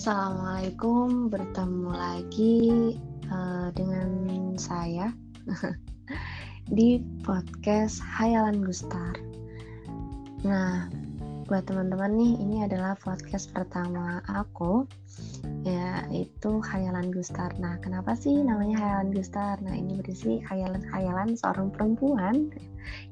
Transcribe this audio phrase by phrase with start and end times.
[0.00, 2.56] Assalamualaikum, bertemu lagi
[3.28, 4.08] uh, dengan
[4.56, 5.12] saya
[6.80, 9.12] di podcast Hayalan Gustar.
[10.40, 10.88] Nah,
[11.52, 14.88] buat teman-teman nih, ini adalah podcast pertama aku,
[15.68, 17.52] yaitu Hayalan Gustar.
[17.60, 19.60] Nah, kenapa sih namanya Hayalan Gustar?
[19.60, 22.48] Nah, ini berisi hayalan-hayalan seorang perempuan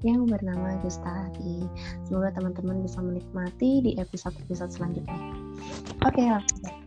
[0.00, 1.68] yang bernama Gustari.
[2.09, 5.20] Semoga teman-teman bisa menikmati di episode-episode selanjutnya.
[6.07, 6.78] Oke, langsung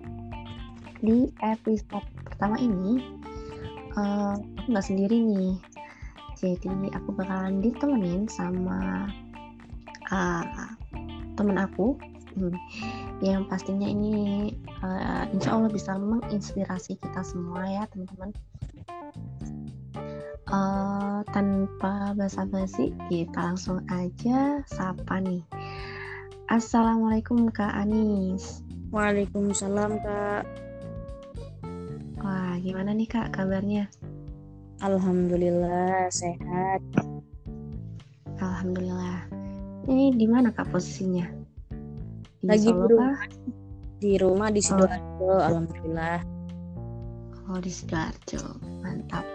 [1.01, 3.01] di episode pertama ini
[3.97, 5.53] uh, aku nggak sendiri nih.
[6.37, 9.09] Jadi aku bakalan ditemenin sama
[10.09, 10.45] uh,
[11.37, 11.97] temen aku.
[12.31, 12.55] Hmm,
[13.19, 18.31] yang pastinya ini uh, insya Allah bisa menginspirasi kita semua ya teman-teman.
[20.51, 25.43] Uh, tanpa basa-basi kita langsung aja sapa nih.
[26.47, 28.63] Assalamualaikum Kak Anis.
[28.91, 30.70] Waalaikumsalam Kak
[32.61, 33.89] gimana nih Kak kabarnya?
[34.85, 36.81] Alhamdulillah sehat.
[38.37, 39.25] Alhamdulillah.
[39.89, 41.25] Ini di mana Kak posisinya?
[42.37, 43.17] Di Lagi Solo, di rumah.
[44.01, 44.65] Di rumah di oh.
[44.65, 45.41] Sidoarjo, oh.
[45.41, 46.19] alhamdulillah.
[47.49, 48.41] Oh, di Sidoarjo.
[48.85, 49.25] Mantap.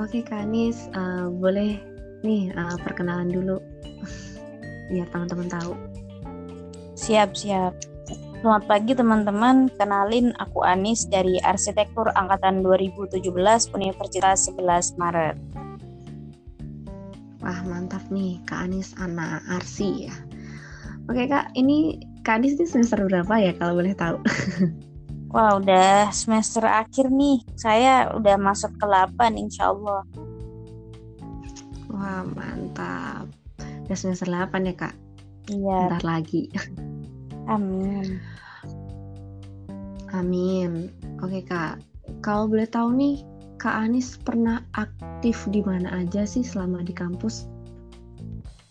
[0.00, 1.76] Oke, Kak Anis, uh, boleh
[2.24, 3.60] nih uh, perkenalan dulu
[4.92, 5.72] biar teman-teman tahu.
[6.96, 7.89] Siap, siap.
[8.40, 13.20] Selamat pagi teman-teman, kenalin aku Anis dari Arsitektur Angkatan 2017
[13.76, 15.36] Universitas 11 Maret.
[17.44, 20.16] Wah mantap nih Kak Anis anak Arsi ya.
[21.12, 24.16] Oke Kak, ini Kak Anis ini semester berapa ya kalau boleh tahu?
[25.36, 30.00] Wah udah semester akhir nih, saya udah masuk ke 8 insya Allah.
[31.92, 33.28] Wah mantap,
[33.84, 34.96] udah semester 8 ya Kak?
[35.52, 35.92] Iya.
[35.92, 36.48] Bentar lagi.
[37.50, 38.22] Amin.
[40.14, 40.94] Amin.
[41.18, 41.82] Oke kak,
[42.22, 43.16] kalau boleh tahu nih,
[43.60, 47.44] Kak Anis pernah aktif di mana aja sih selama di kampus?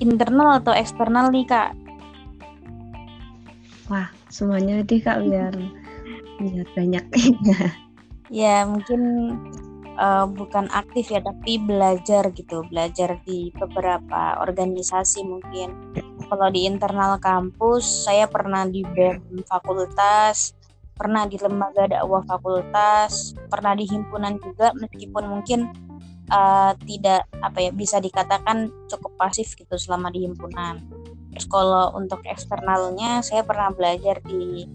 [0.02, 1.78] Internal atau eksternal nih kak?
[3.92, 5.54] Wah, semuanya deh kak biar
[6.42, 7.06] biar banyak.
[8.42, 9.02] ya mungkin
[10.00, 15.76] uh, bukan aktif ya tapi belajar gitu belajar di beberapa organisasi mungkin.
[16.30, 20.56] Kalau di internal kampus saya pernah di BEM fakultas
[21.00, 25.72] pernah di lembaga dakwah fakultas pernah di himpunan juga meskipun mungkin
[26.28, 30.84] uh, tidak apa ya bisa dikatakan cukup pasif gitu selama di himpunan.
[31.32, 34.68] Terus kalau untuk eksternalnya saya pernah belajar di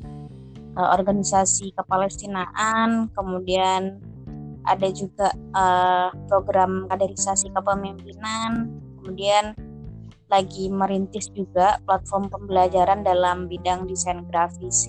[0.80, 4.00] uh, organisasi kepalestinaan kemudian
[4.64, 9.52] ada juga uh, program kaderisasi kepemimpinan, kemudian
[10.32, 14.88] lagi merintis juga platform pembelajaran dalam bidang desain grafis.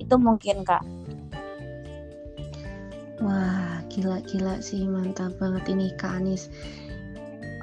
[0.00, 0.82] Itu mungkin kak.
[3.20, 6.48] Wah gila-gila sih mantap banget ini kak Anis.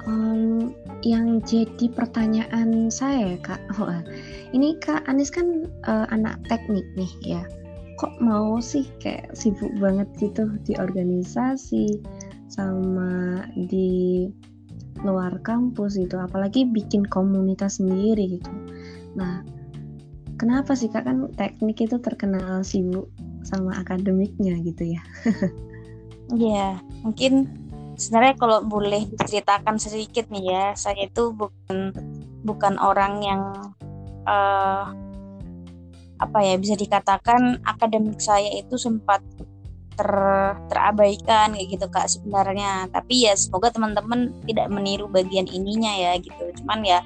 [0.04, 3.60] Um, yang jadi pertanyaan saya kak,
[4.56, 7.42] ini kak Anis kan uh, anak teknik nih ya
[7.94, 12.02] kok mau sih kayak sibuk banget gitu di organisasi
[12.50, 14.26] sama di
[15.02, 18.52] luar kampus gitu apalagi bikin komunitas sendiri gitu.
[19.18, 19.42] Nah
[20.38, 21.06] kenapa sih kak?
[21.06, 23.10] Kan teknik itu terkenal sibuk
[23.44, 25.02] sama akademiknya gitu ya.
[26.32, 27.52] Iya, yeah, mungkin
[28.00, 31.92] sebenarnya kalau boleh diceritakan sedikit nih ya, saya itu bukan
[32.48, 33.42] bukan orang yang
[34.24, 34.88] uh,
[36.22, 39.20] apa ya bisa dikatakan akademik saya itu sempat
[39.94, 40.10] ter
[40.70, 42.90] terabaikan kayak gitu kak sebenarnya.
[42.90, 46.50] Tapi ya semoga teman-teman tidak meniru bagian ininya ya gitu.
[46.62, 47.02] Cuman ya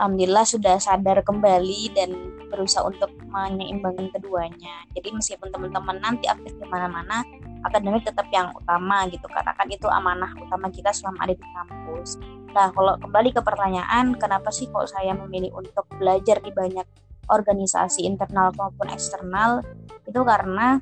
[0.00, 2.10] alhamdulillah sudah sadar kembali dan
[2.48, 4.84] berusaha untuk menyeimbangkan keduanya.
[4.92, 7.24] Jadi meskipun teman-teman nanti aktif di mana-mana
[7.64, 9.24] akademik tetap yang utama gitu.
[9.28, 12.20] Karena kan itu amanah utama kita selama ada di kampus.
[12.52, 16.84] Nah kalau kembali ke pertanyaan kenapa sih kok saya memilih untuk belajar di banyak
[17.32, 19.64] organisasi internal maupun eksternal
[20.04, 20.76] itu karena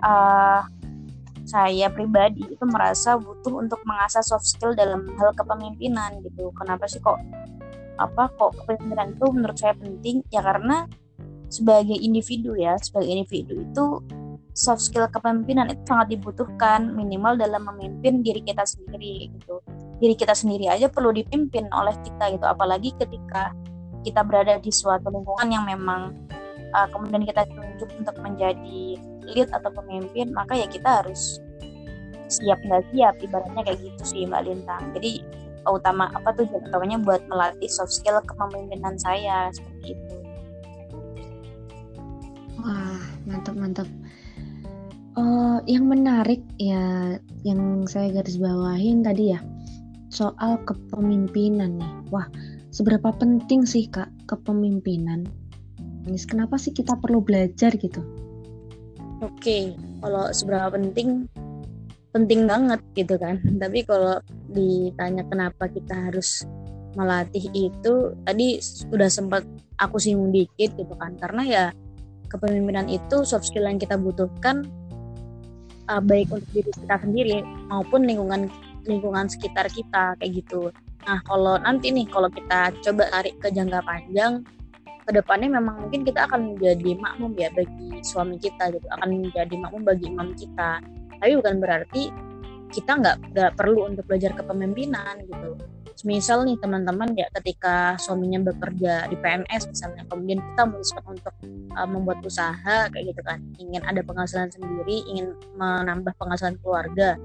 [0.00, 0.64] uh,
[1.44, 6.54] saya pribadi itu merasa butuh untuk mengasah soft skill dalam hal kepemimpinan gitu.
[6.54, 7.18] Kenapa sih kok
[8.00, 10.22] apa kok kepemimpinan itu menurut saya penting?
[10.30, 10.86] Ya karena
[11.50, 13.86] sebagai individu ya, sebagai individu itu
[14.54, 19.58] soft skill kepemimpinan itu sangat dibutuhkan minimal dalam memimpin diri kita sendiri gitu.
[20.00, 23.52] Diri kita sendiri aja perlu dipimpin oleh kita gitu, apalagi ketika
[24.04, 26.16] kita berada di suatu lingkungan yang memang
[26.72, 28.96] uh, kemudian kita tunjuk untuk menjadi
[29.30, 31.38] lead atau pemimpin maka ya kita harus
[32.30, 34.94] siap nggak siap ibaratnya kayak gitu sih mbak Lintang.
[34.94, 35.20] Jadi
[35.66, 40.16] utama apa tuh utamanya buat melatih soft skill kepemimpinan saya seperti itu.
[42.62, 43.88] Wah mantap mantap.
[45.18, 49.42] Uh, yang menarik ya yang saya garis bawahin tadi ya
[50.08, 51.92] soal kepemimpinan nih.
[52.14, 52.30] Wah
[52.70, 55.26] seberapa penting sih kak kepemimpinan?
[56.26, 58.02] Kenapa sih kita perlu belajar gitu?
[59.20, 61.28] Oke kalau seberapa penting
[62.10, 63.38] penting banget gitu kan.
[63.62, 64.18] Tapi kalau
[64.50, 66.46] ditanya kenapa kita harus
[66.98, 69.46] melatih itu tadi sudah sempat
[69.78, 71.14] aku singgung dikit gitu kan.
[71.20, 71.64] Karena ya
[72.30, 74.66] kepemimpinan itu soft skill yang kita butuhkan
[75.90, 78.46] uh, baik untuk diri kita sendiri maupun lingkungan
[78.86, 80.70] lingkungan sekitar kita kayak gitu
[81.06, 84.44] nah kalau nanti nih kalau kita coba tarik ke jangka panjang
[85.10, 88.86] ke depannya memang mungkin kita akan menjadi makmum ya bagi suami kita gitu.
[88.94, 90.78] Akan menjadi makmum bagi imam kita.
[91.18, 92.02] Tapi bukan berarti
[92.70, 95.58] kita nggak nggak perlu untuk belajar kepemimpinan gitu.
[96.06, 101.34] Misal nih teman-teman ya ketika suaminya bekerja di PMS misalnya kemudian kita memutuskan untuk
[101.76, 103.42] uh, membuat usaha kayak gitu kan.
[103.58, 107.18] Ingin ada penghasilan sendiri ingin menambah penghasilan keluarga.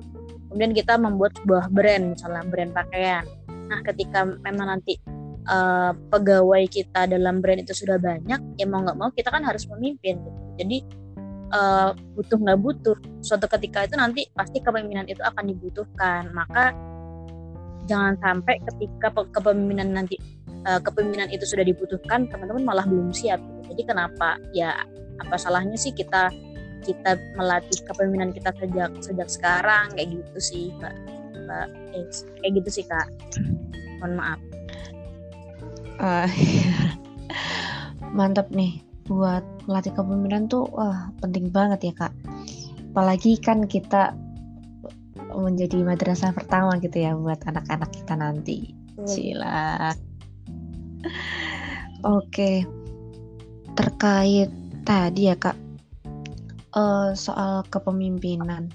[0.49, 3.23] Kemudian kita membuat sebuah brand misalnya brand pakaian
[3.65, 5.01] nah ketika memang nanti
[5.49, 9.65] uh, pegawai kita dalam brand itu sudah banyak ya mau nggak mau kita kan harus
[9.69, 10.41] memimpin gitu.
[10.61, 10.77] Jadi
[11.53, 16.29] uh, butuh nggak butuh suatu ketika itu nanti pasti kepemimpinan itu akan dibutuhkan.
[16.33, 16.73] Maka
[17.85, 20.17] jangan sampai ketika kepemimpinan nanti
[20.65, 24.37] uh, kepemimpinan itu sudah dibutuhkan teman-teman malah belum siap jadi kenapa?
[24.53, 24.73] Ya
[25.15, 26.29] apa salahnya sih kita
[26.85, 29.93] kita melatih kepemimpinan kita sejak sejak sekarang?
[29.93, 32.05] Kayak gitu sih mbak mbak eh,
[32.41, 33.07] kayak gitu sih kak.
[34.01, 34.39] Mohon maaf.
[36.01, 36.29] Uh,
[38.17, 38.81] mantap nih.
[39.05, 42.13] Buat melatih kepemimpinan tuh wah penting banget ya kak.
[42.91, 44.17] Apalagi kan kita
[45.35, 48.73] menjadi madrasah pertama gitu ya buat anak-anak kita nanti.
[49.05, 49.93] Cila
[52.17, 52.51] oke.
[53.75, 54.49] Terkait
[54.87, 55.65] tadi ya kak
[56.75, 58.69] uh, soal kepemimpinan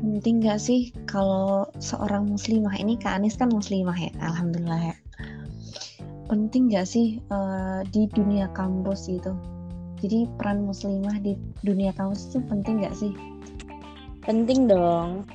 [0.00, 4.96] penting gak sih kalau seorang muslimah ini kak Anis kan muslimah ya alhamdulillah ya
[6.26, 9.36] penting gak sih uh, di dunia kampus itu
[10.00, 13.12] jadi peran muslimah di dunia kampus itu penting gak sih?
[14.24, 15.28] Penting dong.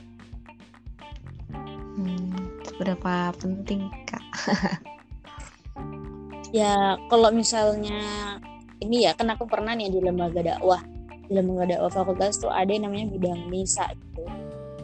[1.54, 2.34] Hmm,
[2.66, 4.26] seberapa penting kak?
[6.60, 8.02] ya kalau misalnya
[8.82, 10.82] ini ya kan aku pernah nih di lembaga dakwah
[11.30, 14.26] di lembaga dakwah fakultas tuh ada yang namanya bidang nisa gitu.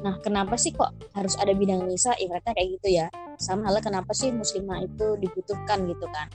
[0.02, 2.14] Nah kenapa sih kok harus ada bidang nisa?
[2.18, 3.08] Ibaratnya kayak gitu ya.
[3.38, 6.28] Sama halnya kenapa sih muslimah itu dibutuhkan gitu kan?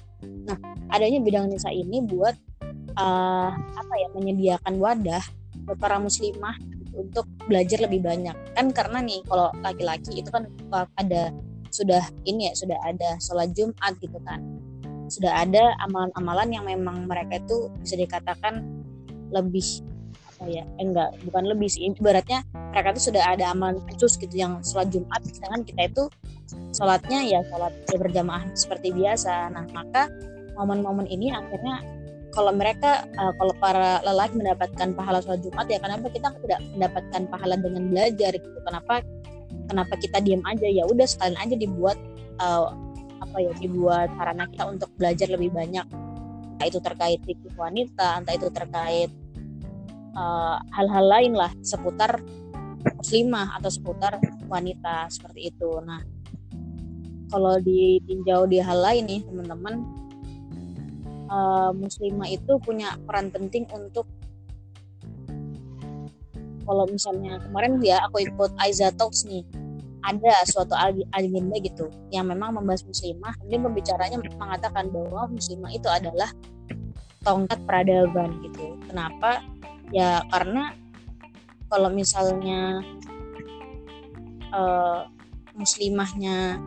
[0.47, 0.59] Nah
[0.91, 2.35] adanya bidang nisa ini buat
[2.97, 5.23] uh, apa ya menyediakan wadah
[5.67, 6.55] buat para muslimah
[6.97, 10.49] untuk belajar lebih banyak kan karena nih kalau laki-laki itu kan
[10.97, 11.29] ada
[11.69, 14.41] sudah ini ya sudah ada sholat Jumat gitu kan
[15.07, 18.65] sudah ada amalan-amalan yang memang mereka itu bisa dikatakan
[19.31, 19.85] lebih
[20.37, 21.89] apa ya eh, enggak bukan lebih sih.
[21.89, 26.05] Ibaratnya mereka itu sudah ada amalan khusus gitu yang sholat Jumat sedangkan kita itu
[26.77, 29.49] sholatnya ya sholat berjamaah seperti biasa.
[29.57, 30.13] Nah maka
[30.61, 31.81] momen-momen ini akhirnya
[32.37, 37.23] kalau mereka uh, kalau para lelaki mendapatkan pahala sholat Jumat ya kenapa kita tidak mendapatkan
[37.33, 38.59] pahala dengan belajar gitu?
[38.61, 39.01] Kenapa
[39.73, 40.69] kenapa kita diam aja?
[40.69, 41.97] Ya udah sekalian aja dibuat
[42.45, 42.77] uh,
[43.25, 45.87] apa ya dibuat sarana kita untuk belajar lebih banyak.
[46.57, 49.09] Entah itu terkait fikih wanita entah itu terkait
[50.17, 52.19] eh, hal-hal uh, lain lah seputar
[52.97, 54.17] muslimah atau seputar
[54.49, 55.71] wanita seperti itu.
[55.85, 56.01] Nah
[57.29, 59.75] kalau ditinjau di hal lain nih teman-teman
[61.29, 64.07] uh, muslimah itu punya peran penting untuk
[66.67, 69.47] kalau misalnya kemarin ya aku ikut Aiza Talks nih
[70.07, 70.75] ada suatu
[71.15, 73.35] agenda gitu yang memang membahas muslimah.
[73.43, 76.31] Kemudian pembicaranya mengatakan bahwa muslimah itu adalah
[77.27, 78.79] tongkat peradaban gitu.
[78.87, 79.43] Kenapa
[79.95, 80.75] ya karena
[81.67, 82.83] kalau misalnya
[84.55, 85.07] uh,
[85.57, 86.63] muslimahnya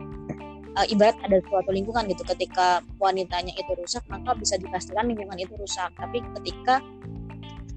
[0.76, 5.54] uh, ibarat ada suatu lingkungan gitu ketika wanitanya itu rusak maka bisa dipastikan lingkungan itu
[5.56, 5.94] rusak.
[5.96, 6.84] Tapi ketika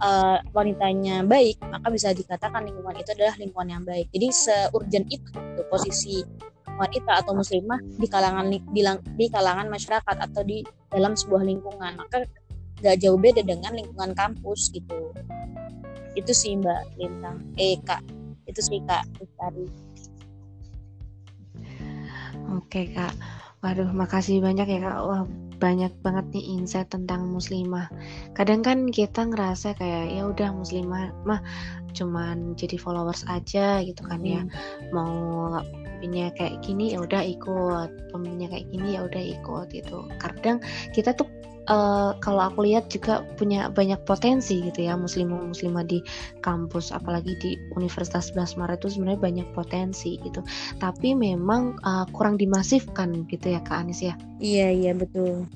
[0.03, 4.07] uh, wanitanya baik maka bisa dikatakan lingkungan itu adalah lingkungan yang baik.
[4.11, 6.17] Jadi seurgent itu gitu, posisi
[6.73, 8.59] wanita atau muslimah di kalangan di,
[9.15, 12.01] di kalangan masyarakat atau di dalam sebuah lingkungan.
[12.01, 12.25] Maka
[12.83, 15.15] gak jauh beda dengan lingkungan kampus gitu
[16.13, 18.05] itu sih mbak Lintang eh kak
[18.45, 19.71] itu sih kak Lestari
[22.53, 23.17] Oke kak,
[23.65, 24.99] waduh makasih banyak ya kak.
[25.09, 25.25] Wah
[25.57, 27.89] banyak banget nih insight tentang muslimah.
[28.37, 31.41] Kadang kan kita ngerasa kayak ya udah muslimah mah
[31.97, 34.45] cuman jadi followers aja gitu kan ya.
[34.45, 34.53] Hmm.
[34.93, 35.15] Mau
[36.03, 39.99] punya kayak gini ya udah ikut, pemimpinnya kayak gini ya udah ikut gitu.
[40.19, 40.59] Kadang
[40.93, 41.31] kita tuh
[41.71, 46.03] uh, kalau aku lihat juga punya banyak potensi gitu ya muslimah muslimah di
[46.43, 50.43] kampus apalagi di Universitas 11 Maret itu sebenarnya banyak potensi gitu.
[50.83, 54.15] Tapi memang uh, kurang dimasifkan gitu ya Kak Anis ya?
[54.43, 55.47] Iya iya betul.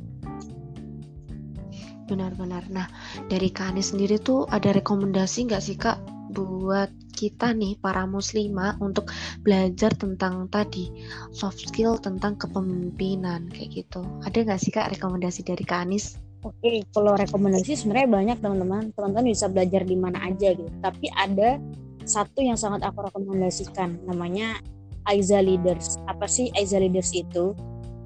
[2.07, 2.71] Benar-benar.
[2.71, 2.87] Nah
[3.27, 8.77] dari Kak Anis sendiri tuh ada rekomendasi nggak sih Kak buat kita nih para muslimah
[8.85, 9.09] untuk
[9.41, 10.93] belajar tentang tadi
[11.33, 14.05] soft skill tentang kepemimpinan kayak gitu.
[14.29, 16.21] Ada nggak sih kak rekomendasi dari kak Anis?
[16.45, 18.93] Oke, kalau rekomendasi sebenarnya banyak teman-teman.
[18.93, 20.69] Teman-teman bisa belajar di mana aja gitu.
[20.85, 21.57] Tapi ada
[22.05, 24.61] satu yang sangat aku rekomendasikan, namanya
[25.09, 25.97] Aiza Leaders.
[26.07, 27.57] Apa sih Aiza Leaders itu?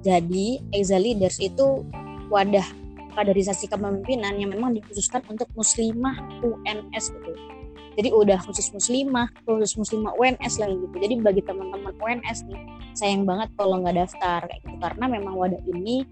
[0.01, 1.85] Jadi Aiza Leaders itu
[2.33, 2.65] wadah
[3.13, 7.50] kaderisasi kepemimpinan yang memang dikhususkan untuk muslimah UNS gitu
[7.99, 10.95] jadi udah khusus muslimah khusus muslimah UNS lagi gitu.
[10.95, 12.61] Jadi bagi teman-teman UNS nih
[12.95, 14.77] sayang banget kalau nggak daftar kayak gitu.
[14.79, 16.07] Karena memang wadah ini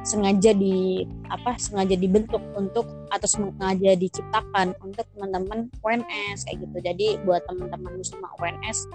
[0.00, 6.76] sengaja di apa sengaja dibentuk untuk atau sengaja diciptakan untuk teman-teman UNS kayak gitu.
[6.82, 8.90] Jadi buat teman-teman muslimah UNS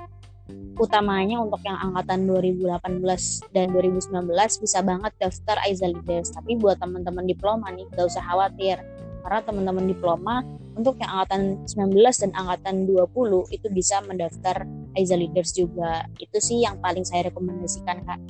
[0.77, 3.01] utamanya untuk yang angkatan 2018
[3.49, 4.29] dan 2019
[4.61, 8.77] bisa banget daftar Aiza Leaders tapi buat teman-teman diploma nih gak usah khawatir
[9.25, 10.45] karena teman-teman diploma
[10.77, 13.09] untuk yang angkatan 19 dan angkatan 20
[13.49, 16.05] itu bisa mendaftar Aiza Leaders juga.
[16.21, 18.21] Itu sih yang paling saya rekomendasikan, Kak.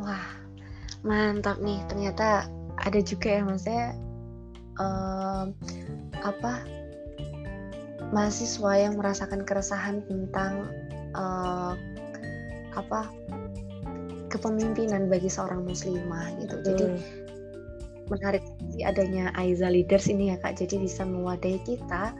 [0.00, 0.26] Wah,
[1.04, 1.84] mantap nih.
[1.84, 2.48] Ternyata
[2.80, 3.86] ada juga ya maksudnya
[4.80, 5.52] um,
[6.24, 6.64] apa
[8.08, 10.64] mahasiswa yang merasakan keresahan tentang
[11.12, 11.76] uh,
[12.72, 13.10] apa
[14.30, 16.56] kepemimpinan bagi seorang muslimah gitu.
[16.56, 16.64] Hmm.
[16.64, 16.86] Jadi
[18.08, 18.44] menarik
[18.84, 20.60] adanya Aiza Leaders ini ya Kak.
[20.60, 22.12] Jadi bisa mewadahi kita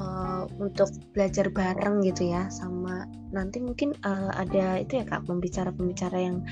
[0.00, 6.18] uh, untuk belajar bareng gitu ya sama nanti mungkin uh, ada itu ya Kak pembicara-pembicara
[6.20, 6.44] yang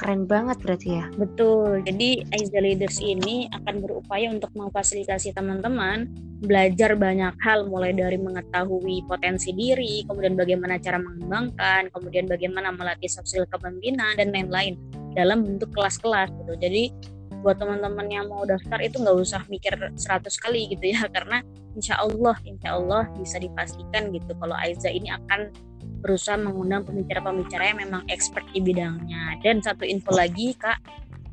[0.00, 1.04] keren banget berarti ya.
[1.12, 1.84] Betul.
[1.84, 6.08] Jadi Aiza Leaders ini akan berupaya untuk memfasilitasi teman-teman
[6.40, 13.12] belajar banyak hal mulai dari mengetahui potensi diri, kemudian bagaimana cara mengembangkan, kemudian bagaimana melatih
[13.12, 14.80] soft skill kepemimpinan dan lain-lain
[15.12, 16.56] dalam bentuk kelas-kelas gitu.
[16.56, 16.88] Jadi
[17.40, 19.98] buat teman-teman yang mau daftar itu nggak usah mikir 100
[20.44, 21.40] kali gitu ya karena
[21.76, 25.50] insya Allah insya Allah bisa dipastikan gitu kalau Aiza ini akan
[26.00, 29.36] berusaha mengundang pembicara-pembicara yang memang expert di bidangnya.
[29.44, 30.80] Dan satu info lagi kak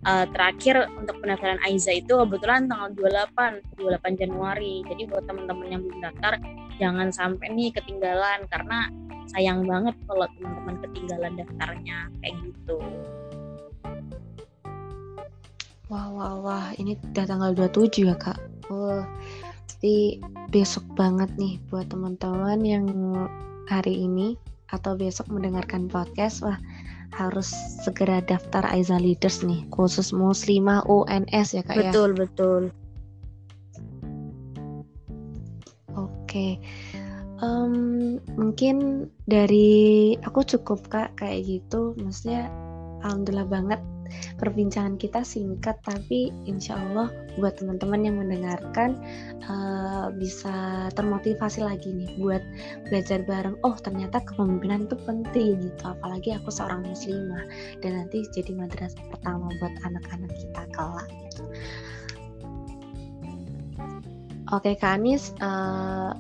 [0.04, 4.84] uh, terakhir untuk pendaftaran Aiza itu kebetulan tanggal 28 28 Januari.
[4.84, 6.34] Jadi buat teman-teman yang belum daftar
[6.78, 8.92] jangan sampai nih ketinggalan karena
[9.32, 12.78] sayang banget kalau teman-teman ketinggalan daftarnya kayak gitu
[15.88, 18.36] Wah, wah, wah, ini udah tanggal 27 ya, Kak.
[18.68, 19.08] Wah,
[19.80, 20.20] jadi
[20.52, 22.86] besok banget nih buat teman-teman yang
[23.72, 24.36] hari ini
[24.76, 26.60] atau besok mendengarkan podcast, wah
[27.16, 27.56] harus
[27.88, 31.92] segera daftar Aiza Leaders nih, khusus muslimah UNS ya, Kak betul, ya.
[31.92, 32.64] Betul, betul.
[35.96, 36.48] Oke.
[37.40, 42.52] Um, mungkin dari aku cukup Kak kayak gitu, maksudnya
[43.08, 43.82] alhamdulillah banget
[44.38, 48.98] perbincangan kita singkat tapi insya Allah buat teman-teman yang mendengarkan
[49.46, 52.44] uh, bisa termotivasi lagi nih buat
[52.90, 53.58] belajar bareng.
[53.62, 57.46] Oh ternyata kepemimpinan itu penting gitu apalagi aku seorang muslimah
[57.82, 61.10] dan nanti jadi madrasah pertama buat anak-anak kita kelak.
[61.30, 61.44] Gitu
[64.52, 65.00] oke Kak
[65.44, 66.12] uh,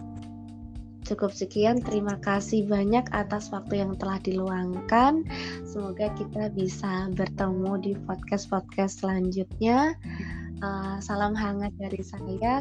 [1.07, 5.23] Cukup sekian, terima kasih banyak atas waktu yang telah diluangkan.
[5.63, 9.95] Semoga kita bisa bertemu di podcast-podcast selanjutnya.
[10.59, 12.59] Uh, salam hangat dari saya.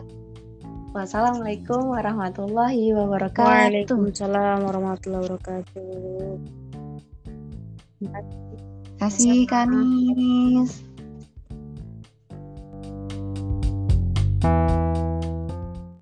[0.94, 3.50] Wassalamualaikum warahmatullahi wabarakatuh.
[3.50, 6.38] Waalaikumsalam warahmatullahi wabarakatuh.
[7.98, 8.20] Terima
[9.02, 10.85] kasih Kanis.